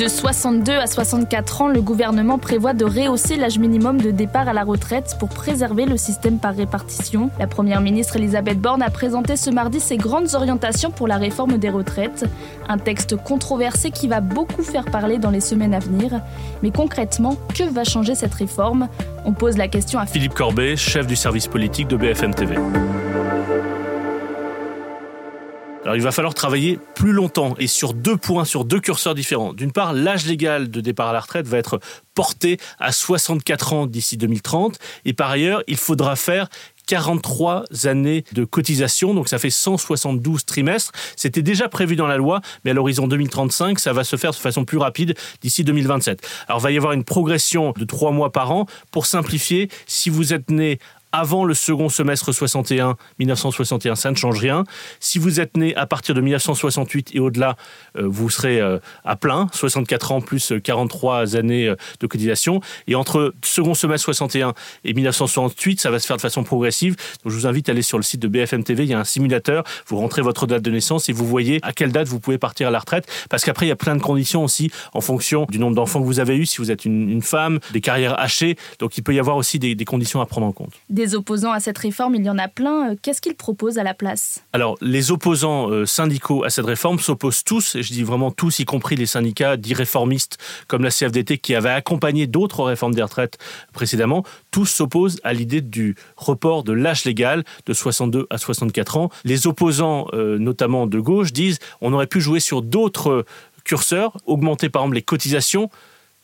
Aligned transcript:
De 0.00 0.08
62 0.08 0.78
à 0.78 0.86
64 0.86 1.60
ans, 1.60 1.68
le 1.68 1.82
gouvernement 1.82 2.38
prévoit 2.38 2.72
de 2.72 2.86
rehausser 2.86 3.36
l'âge 3.36 3.58
minimum 3.58 4.00
de 4.00 4.10
départ 4.10 4.48
à 4.48 4.54
la 4.54 4.64
retraite 4.64 5.14
pour 5.18 5.28
préserver 5.28 5.84
le 5.84 5.98
système 5.98 6.38
par 6.38 6.56
répartition. 6.56 7.30
La 7.38 7.46
première 7.46 7.82
ministre 7.82 8.16
Elisabeth 8.16 8.58
Borne 8.58 8.80
a 8.80 8.88
présenté 8.88 9.36
ce 9.36 9.50
mardi 9.50 9.78
ses 9.78 9.98
grandes 9.98 10.34
orientations 10.34 10.90
pour 10.90 11.06
la 11.06 11.18
réforme 11.18 11.58
des 11.58 11.68
retraites. 11.68 12.24
Un 12.66 12.78
texte 12.78 13.14
controversé 13.16 13.90
qui 13.90 14.08
va 14.08 14.22
beaucoup 14.22 14.62
faire 14.62 14.86
parler 14.86 15.18
dans 15.18 15.28
les 15.28 15.40
semaines 15.40 15.74
à 15.74 15.80
venir. 15.80 16.22
Mais 16.62 16.70
concrètement, 16.70 17.36
que 17.54 17.64
va 17.64 17.84
changer 17.84 18.14
cette 18.14 18.32
réforme? 18.32 18.88
On 19.26 19.34
pose 19.34 19.58
la 19.58 19.68
question 19.68 19.98
à 19.98 20.06
Philippe 20.06 20.32
Corbet, 20.32 20.76
chef 20.76 21.06
du 21.06 21.14
service 21.14 21.46
politique 21.46 21.88
de 21.88 21.98
BFM 21.98 22.34
TV. 22.34 22.56
Il 25.94 26.02
va 26.02 26.12
falloir 26.12 26.34
travailler 26.34 26.78
plus 26.94 27.12
longtemps 27.12 27.54
et 27.58 27.66
sur 27.66 27.94
deux 27.94 28.16
points, 28.16 28.44
sur 28.44 28.64
deux 28.64 28.80
curseurs 28.80 29.14
différents. 29.14 29.52
D'une 29.52 29.72
part, 29.72 29.92
l'âge 29.92 30.26
légal 30.26 30.70
de 30.70 30.80
départ 30.80 31.08
à 31.08 31.12
la 31.12 31.20
retraite 31.20 31.46
va 31.46 31.58
être 31.58 31.80
porté 32.14 32.58
à 32.78 32.92
64 32.92 33.72
ans 33.72 33.86
d'ici 33.86 34.16
2030 34.16 34.78
et 35.04 35.12
par 35.12 35.30
ailleurs, 35.30 35.62
il 35.66 35.76
faudra 35.76 36.16
faire 36.16 36.48
43 36.86 37.64
années 37.84 38.24
de 38.32 38.44
cotisation, 38.44 39.14
donc 39.14 39.28
ça 39.28 39.38
fait 39.38 39.50
172 39.50 40.44
trimestres. 40.44 40.90
C'était 41.14 41.42
déjà 41.42 41.68
prévu 41.68 41.94
dans 41.94 42.08
la 42.08 42.16
loi, 42.16 42.40
mais 42.64 42.72
à 42.72 42.74
l'horizon 42.74 43.06
2035, 43.06 43.78
ça 43.78 43.92
va 43.92 44.02
se 44.02 44.16
faire 44.16 44.32
de 44.32 44.36
façon 44.36 44.64
plus 44.64 44.78
rapide 44.78 45.14
d'ici 45.40 45.62
2027. 45.62 46.20
Alors 46.48 46.60
il 46.60 46.62
va 46.64 46.72
y 46.72 46.76
avoir 46.76 46.92
une 46.92 47.04
progression 47.04 47.72
de 47.76 47.84
trois 47.84 48.10
mois 48.10 48.32
par 48.32 48.50
an. 48.50 48.66
Pour 48.90 49.06
simplifier, 49.06 49.70
si 49.86 50.10
vous 50.10 50.32
êtes 50.32 50.50
né 50.50 50.80
avant 51.12 51.44
le 51.44 51.54
second 51.54 51.88
semestre 51.88 52.32
61, 52.32 52.96
1961, 53.18 53.96
ça 53.96 54.10
ne 54.10 54.16
change 54.16 54.38
rien. 54.38 54.64
Si 55.00 55.18
vous 55.18 55.40
êtes 55.40 55.56
né 55.56 55.74
à 55.76 55.86
partir 55.86 56.14
de 56.14 56.20
1968 56.20 57.10
et 57.14 57.20
au-delà, 57.20 57.56
euh, 57.96 58.06
vous 58.06 58.30
serez 58.30 58.60
euh, 58.60 58.78
à 59.04 59.16
plein, 59.16 59.48
64 59.52 60.12
ans 60.12 60.20
plus 60.20 60.52
43 60.62 61.36
années 61.36 61.68
euh, 61.68 61.76
de 62.00 62.06
cotisation. 62.06 62.60
Et 62.86 62.94
entre 62.94 63.34
second 63.44 63.74
semestre 63.74 64.04
61 64.04 64.54
et 64.84 64.94
1968, 64.94 65.80
ça 65.80 65.90
va 65.90 65.98
se 65.98 66.06
faire 66.06 66.16
de 66.16 66.22
façon 66.22 66.44
progressive. 66.44 66.96
Donc 67.24 67.32
je 67.32 67.38
vous 67.38 67.46
invite 67.46 67.68
à 67.68 67.72
aller 67.72 67.82
sur 67.82 67.98
le 67.98 68.02
site 68.02 68.20
de 68.20 68.28
BFM 68.28 68.64
TV, 68.64 68.84
il 68.84 68.90
y 68.90 68.94
a 68.94 68.98
un 68.98 69.04
simulateur, 69.04 69.64
vous 69.86 69.96
rentrez 69.96 70.22
votre 70.22 70.46
date 70.46 70.62
de 70.62 70.70
naissance 70.70 71.08
et 71.08 71.12
vous 71.12 71.26
voyez 71.26 71.58
à 71.62 71.72
quelle 71.72 71.92
date 71.92 72.08
vous 72.08 72.20
pouvez 72.20 72.38
partir 72.38 72.68
à 72.68 72.70
la 72.70 72.78
retraite. 72.78 73.06
Parce 73.28 73.44
qu'après, 73.44 73.66
il 73.66 73.70
y 73.70 73.72
a 73.72 73.76
plein 73.76 73.96
de 73.96 74.02
conditions 74.02 74.44
aussi 74.44 74.70
en 74.92 75.00
fonction 75.00 75.46
du 75.50 75.58
nombre 75.58 75.76
d'enfants 75.76 76.00
que 76.00 76.06
vous 76.06 76.20
avez 76.20 76.36
eu, 76.36 76.46
si 76.46 76.58
vous 76.58 76.70
êtes 76.70 76.84
une, 76.84 77.22
femme, 77.22 77.58
des 77.72 77.80
carrières 77.80 78.18
hachées. 78.18 78.56
Donc 78.78 78.96
il 78.96 79.02
peut 79.02 79.14
y 79.14 79.18
avoir 79.18 79.36
aussi 79.36 79.58
des, 79.58 79.76
conditions 79.84 80.20
à 80.20 80.26
prendre 80.26 80.46
en 80.46 80.52
compte 80.52 80.72
opposants 81.14 81.52
à 81.52 81.60
cette 81.60 81.78
réforme, 81.78 82.14
il 82.14 82.24
y 82.24 82.30
en 82.30 82.38
a 82.38 82.48
plein. 82.48 82.90
Euh, 82.90 82.96
qu'est-ce 83.00 83.20
qu'ils 83.20 83.34
proposent 83.34 83.78
à 83.78 83.82
la 83.82 83.94
place 83.94 84.42
Alors, 84.52 84.76
les 84.80 85.10
opposants 85.10 85.70
euh, 85.70 85.86
syndicaux 85.86 86.44
à 86.44 86.50
cette 86.50 86.66
réforme 86.66 86.98
s'opposent 86.98 87.44
tous, 87.44 87.74
et 87.74 87.82
je 87.82 87.92
dis 87.92 88.02
vraiment 88.02 88.30
tous, 88.30 88.58
y 88.58 88.64
compris 88.64 88.96
les 88.96 89.06
syndicats 89.06 89.56
dits 89.56 89.74
réformistes 89.74 90.38
comme 90.68 90.82
la 90.82 90.90
CFDT 90.90 91.38
qui 91.38 91.54
avait 91.54 91.70
accompagné 91.70 92.26
d'autres 92.26 92.62
réformes 92.64 92.94
des 92.94 93.02
retraites 93.02 93.38
précédemment. 93.72 94.24
Tous 94.50 94.66
s'opposent 94.66 95.20
à 95.24 95.32
l'idée 95.32 95.60
du 95.60 95.96
report 96.16 96.64
de 96.64 96.72
l'âge 96.72 97.04
légal 97.04 97.44
de 97.66 97.72
62 97.72 98.26
à 98.30 98.38
64 98.38 98.96
ans. 98.96 99.10
Les 99.24 99.46
opposants, 99.46 100.06
euh, 100.12 100.38
notamment 100.38 100.86
de 100.86 101.00
gauche, 101.00 101.32
disent 101.32 101.58
on 101.80 101.92
aurait 101.92 102.06
pu 102.06 102.20
jouer 102.20 102.40
sur 102.40 102.62
d'autres 102.62 103.24
curseurs, 103.64 104.16
augmenter 104.26 104.68
par 104.68 104.82
exemple 104.82 104.96
les 104.96 105.02
cotisations 105.02 105.70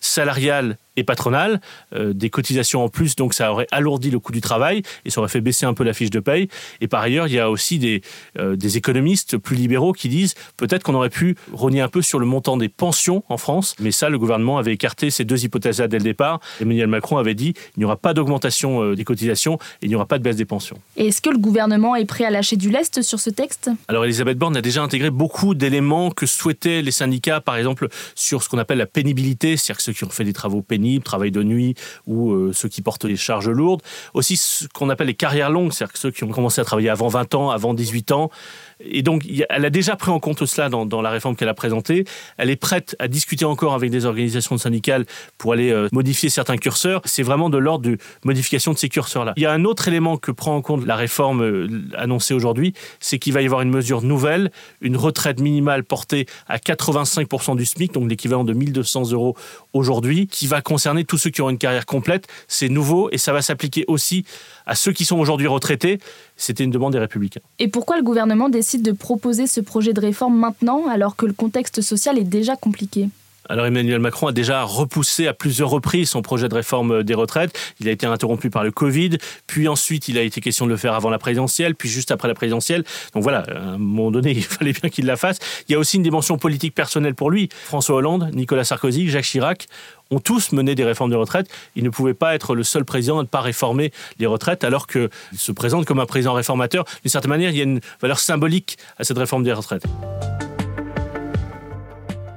salariales 0.00 0.76
et 0.96 1.04
patronale, 1.04 1.60
euh, 1.94 2.12
des 2.12 2.30
cotisations 2.30 2.84
en 2.84 2.88
plus, 2.88 3.16
donc 3.16 3.34
ça 3.34 3.50
aurait 3.52 3.66
alourdi 3.70 4.10
le 4.10 4.18
coût 4.18 4.32
du 4.32 4.40
travail 4.40 4.82
et 5.04 5.10
ça 5.10 5.20
aurait 5.20 5.30
fait 5.30 5.40
baisser 5.40 5.64
un 5.66 5.74
peu 5.74 5.84
la 5.84 5.94
fiche 5.94 6.10
de 6.10 6.20
paye. 6.20 6.48
Et 6.80 6.88
par 6.88 7.00
ailleurs, 7.00 7.26
il 7.28 7.34
y 7.34 7.38
a 7.38 7.50
aussi 7.50 7.78
des, 7.78 8.02
euh, 8.38 8.56
des 8.56 8.76
économistes 8.76 9.38
plus 9.38 9.56
libéraux 9.56 9.92
qui 9.92 10.08
disent 10.08 10.34
peut-être 10.56 10.82
qu'on 10.82 10.94
aurait 10.94 11.10
pu 11.10 11.36
rogner 11.52 11.80
un 11.80 11.88
peu 11.88 12.02
sur 12.02 12.18
le 12.18 12.26
montant 12.26 12.56
des 12.56 12.68
pensions 12.68 13.24
en 13.28 13.38
France, 13.38 13.74
mais 13.80 13.90
ça, 13.90 14.10
le 14.10 14.18
gouvernement 14.18 14.58
avait 14.58 14.72
écarté 14.72 15.10
ces 15.10 15.24
deux 15.24 15.44
hypothèses-là 15.44 15.88
dès 15.88 15.98
le 15.98 16.04
départ. 16.04 16.40
Emmanuel 16.60 16.88
Macron 16.88 17.16
avait 17.16 17.34
dit 17.34 17.54
il 17.76 17.80
n'y 17.80 17.84
aura 17.84 17.96
pas 17.96 18.12
d'augmentation 18.12 18.82
euh, 18.82 18.94
des 18.94 19.04
cotisations 19.04 19.54
et 19.80 19.86
il 19.86 19.88
n'y 19.88 19.94
aura 19.94 20.06
pas 20.06 20.18
de 20.18 20.22
baisse 20.22 20.36
des 20.36 20.44
pensions. 20.44 20.76
Et 20.96 21.08
est-ce 21.08 21.22
que 21.22 21.30
le 21.30 21.38
gouvernement 21.38 21.96
est 21.96 22.04
prêt 22.04 22.24
à 22.24 22.30
lâcher 22.30 22.56
du 22.56 22.70
lest 22.70 23.02
sur 23.02 23.18
ce 23.18 23.30
texte? 23.30 23.70
Alors 23.88 24.04
Elisabeth 24.04 24.36
Borne 24.36 24.56
a 24.56 24.62
déjà 24.62 24.82
intégré 24.82 25.10
beaucoup 25.10 25.54
d'éléments 25.54 26.10
que 26.10 26.26
souhaitaient 26.26 26.82
les 26.82 26.90
syndicats, 26.90 27.40
par 27.40 27.56
exemple 27.56 27.88
sur 28.14 28.42
ce 28.42 28.48
qu'on 28.48 28.58
appelle 28.58 28.78
la 28.78 28.86
pénibilité, 28.86 29.56
c'est-à-dire 29.56 29.80
ceux 29.80 29.92
qui 29.92 30.04
ont 30.04 30.10
fait 30.10 30.24
des 30.24 30.32
travaux 30.32 30.60
pénibles 30.60 30.81
travail 31.00 31.30
de 31.30 31.42
nuit 31.42 31.74
ou 32.06 32.32
euh, 32.32 32.52
ceux 32.52 32.68
qui 32.68 32.82
portent 32.82 33.04
les 33.04 33.16
charges 33.16 33.48
lourdes. 33.48 33.82
Aussi 34.14 34.36
ce 34.36 34.66
qu'on 34.68 34.90
appelle 34.90 35.06
les 35.06 35.14
carrières 35.14 35.50
longues, 35.50 35.72
c'est-à-dire 35.72 35.96
ceux 35.96 36.10
qui 36.10 36.24
ont 36.24 36.28
commencé 36.28 36.60
à 36.60 36.64
travailler 36.64 36.88
avant 36.90 37.08
20 37.08 37.34
ans, 37.34 37.50
avant 37.50 37.74
18 37.74 38.12
ans. 38.12 38.30
Et 38.84 39.02
donc, 39.02 39.24
elle 39.48 39.64
a 39.64 39.70
déjà 39.70 39.96
pris 39.96 40.10
en 40.10 40.18
compte 40.18 40.44
cela 40.44 40.68
dans, 40.68 41.02
la 41.02 41.10
réforme 41.10 41.36
qu'elle 41.36 41.48
a 41.48 41.54
présentée. 41.54 42.04
Elle 42.36 42.50
est 42.50 42.56
prête 42.56 42.96
à 42.98 43.08
discuter 43.08 43.44
encore 43.44 43.74
avec 43.74 43.90
des 43.90 44.06
organisations 44.06 44.58
syndicales 44.58 45.04
pour 45.38 45.52
aller 45.52 45.70
euh, 45.70 45.88
modifier 45.92 46.28
certains 46.30 46.56
curseurs. 46.56 47.00
C'est 47.04 47.22
vraiment 47.22 47.50
de 47.50 47.58
l'ordre 47.58 47.88
de 47.88 47.98
modification 48.24 48.72
de 48.72 48.78
ces 48.78 48.88
curseurs-là. 48.88 49.34
Il 49.36 49.42
y 49.42 49.46
a 49.46 49.52
un 49.52 49.64
autre 49.64 49.88
élément 49.88 50.16
que 50.16 50.30
prend 50.30 50.56
en 50.56 50.62
compte 50.62 50.84
la 50.86 50.96
réforme 50.96 51.42
euh, 51.42 51.68
annoncée 51.96 52.34
aujourd'hui, 52.34 52.74
c'est 53.00 53.18
qu'il 53.18 53.32
va 53.32 53.42
y 53.42 53.44
avoir 53.44 53.60
une 53.60 53.70
mesure 53.70 54.02
nouvelle, 54.02 54.50
une 54.80 54.96
retraite 54.96 55.40
minimale 55.40 55.84
portée 55.84 56.26
à 56.48 56.58
85% 56.58 57.56
du 57.56 57.64
SMIC, 57.64 57.92
donc 57.92 58.08
l'équivalent 58.08 58.44
de 58.44 58.52
1200 58.52 59.12
euros 59.12 59.36
aujourd'hui, 59.72 60.26
qui 60.26 60.46
va 60.46 60.60
concerner 60.72 61.04
tous 61.04 61.18
ceux 61.18 61.28
qui 61.28 61.42
auront 61.42 61.50
une 61.50 61.58
carrière 61.58 61.84
complète. 61.84 62.28
C'est 62.48 62.70
nouveau 62.70 63.10
et 63.12 63.18
ça 63.18 63.34
va 63.34 63.42
s'appliquer 63.42 63.84
aussi 63.88 64.24
à 64.64 64.74
ceux 64.74 64.92
qui 64.92 65.04
sont 65.04 65.18
aujourd'hui 65.18 65.46
retraités. 65.46 65.98
C'était 66.36 66.64
une 66.64 66.70
demande 66.70 66.92
des 66.92 66.98
républicains. 66.98 67.40
Et 67.58 67.68
pourquoi 67.68 67.98
le 67.98 68.02
gouvernement 68.02 68.48
décide 68.48 68.82
de 68.82 68.92
proposer 68.92 69.46
ce 69.46 69.60
projet 69.60 69.92
de 69.92 70.00
réforme 70.00 70.38
maintenant 70.38 70.88
alors 70.88 71.14
que 71.16 71.26
le 71.26 71.34
contexte 71.34 71.82
social 71.82 72.18
est 72.18 72.24
déjà 72.24 72.56
compliqué? 72.56 73.10
Alors 73.48 73.66
Emmanuel 73.66 73.98
Macron 73.98 74.28
a 74.28 74.32
déjà 74.32 74.62
repoussé 74.62 75.26
à 75.26 75.34
plusieurs 75.34 75.70
reprises 75.70 76.10
son 76.10 76.22
projet 76.22 76.48
de 76.48 76.54
réforme 76.54 77.02
des 77.02 77.14
retraites. 77.14 77.58
Il 77.80 77.88
a 77.88 77.90
été 77.90 78.06
interrompu 78.06 78.50
par 78.50 78.64
le 78.64 78.70
Covid, 78.70 79.18
puis 79.46 79.68
ensuite 79.68 80.08
il 80.08 80.18
a 80.18 80.22
été 80.22 80.40
question 80.40 80.66
de 80.66 80.70
le 80.70 80.76
faire 80.76 80.94
avant 80.94 81.10
la 81.10 81.18
présidentielle, 81.18 81.74
puis 81.74 81.88
juste 81.88 82.10
après 82.10 82.28
la 82.28 82.34
présidentielle. 82.34 82.84
Donc 83.14 83.22
voilà, 83.22 83.40
à 83.40 83.58
un 83.58 83.78
moment 83.78 84.10
donné, 84.10 84.30
il 84.36 84.44
fallait 84.44 84.72
bien 84.72 84.90
qu'il 84.90 85.06
la 85.06 85.16
fasse. 85.16 85.38
Il 85.68 85.72
y 85.72 85.74
a 85.74 85.78
aussi 85.78 85.96
une 85.96 86.02
dimension 86.02 86.38
politique 86.38 86.74
personnelle 86.74 87.14
pour 87.14 87.30
lui. 87.30 87.48
François 87.64 87.96
Hollande, 87.96 88.30
Nicolas 88.32 88.64
Sarkozy, 88.64 89.08
Jacques 89.08 89.24
Chirac 89.24 89.66
ont 90.10 90.20
tous 90.20 90.52
mené 90.52 90.74
des 90.74 90.84
réformes 90.84 91.10
de 91.10 91.16
retraite. 91.16 91.48
Il 91.74 91.84
ne 91.84 91.90
pouvait 91.90 92.14
pas 92.14 92.34
être 92.34 92.54
le 92.54 92.62
seul 92.62 92.84
président 92.84 93.18
à 93.18 93.22
ne 93.22 93.28
pas 93.28 93.40
réformer 93.40 93.92
les 94.18 94.26
retraites, 94.26 94.62
alors 94.62 94.86
qu'il 94.86 95.08
se 95.36 95.52
présente 95.52 95.86
comme 95.86 96.00
un 96.00 96.06
président 96.06 96.34
réformateur. 96.34 96.84
D'une 97.02 97.10
certaine 97.10 97.30
manière, 97.30 97.50
il 97.50 97.56
y 97.56 97.60
a 97.60 97.64
une 97.64 97.80
valeur 98.00 98.18
symbolique 98.18 98.76
à 98.98 99.04
cette 99.04 99.18
réforme 99.18 99.42
des 99.42 99.52
retraites. 99.52 99.84